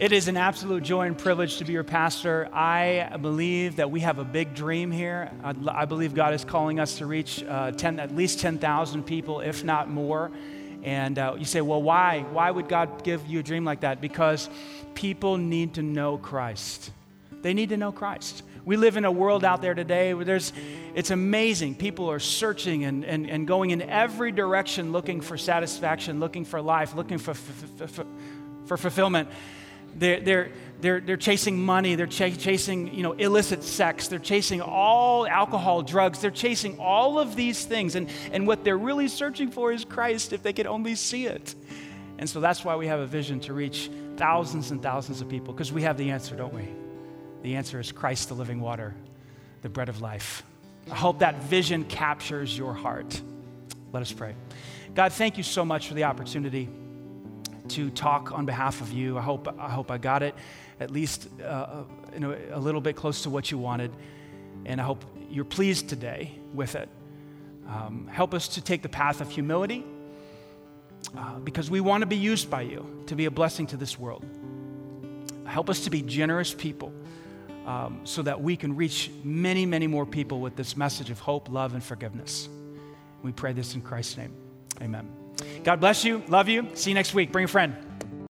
[0.00, 2.48] It is an absolute joy and privilege to be your pastor.
[2.52, 5.28] I believe that we have a big dream here.
[5.42, 9.64] I, believe God is calling us to reach uh, 10, at least 10,000 people, if
[9.64, 10.30] not more.
[10.84, 12.24] And uh, you say, well, why?
[12.30, 14.00] Why would God give you a dream like that?
[14.00, 14.48] Because
[14.94, 16.92] people need to know Christ.
[17.42, 18.42] They need to know Christ.
[18.64, 20.52] We live in a world out there today where there's,
[20.94, 21.76] it's amazing.
[21.76, 26.60] People are searching and, and, and going in every direction looking for satisfaction, looking for
[26.60, 28.06] life, looking for, for, for,
[28.66, 29.30] for fulfillment.
[29.94, 31.94] They're, they're, they're, they're chasing money.
[31.94, 34.08] They're ch- chasing you know, illicit sex.
[34.08, 36.20] They're chasing all alcohol, drugs.
[36.20, 37.94] They're chasing all of these things.
[37.94, 41.54] And, and what they're really searching for is Christ if they could only see it.
[42.18, 45.54] And so that's why we have a vision to reach thousands and thousands of people
[45.54, 46.68] because we have the answer, don't we?
[47.42, 48.94] The answer is Christ, the living water,
[49.62, 50.42] the bread of life.
[50.90, 53.20] I hope that vision captures your heart.
[53.92, 54.34] Let us pray.
[54.94, 56.68] God, thank you so much for the opportunity
[57.68, 59.18] to talk on behalf of you.
[59.18, 60.34] I hope I, hope I got it
[60.80, 61.82] at least uh,
[62.12, 63.90] you know, a little bit close to what you wanted.
[64.64, 66.88] And I hope you're pleased today with it.
[67.68, 69.84] Um, help us to take the path of humility
[71.16, 73.98] uh, because we want to be used by you to be a blessing to this
[73.98, 74.24] world.
[75.44, 76.92] Help us to be generous people
[77.68, 81.50] um, so that we can reach many, many more people with this message of hope,
[81.50, 82.48] love, and forgiveness.
[83.22, 84.34] We pray this in Christ's name.
[84.80, 85.06] Amen.
[85.64, 86.22] God bless you.
[86.28, 86.66] Love you.
[86.72, 87.30] See you next week.
[87.30, 87.76] Bring a friend.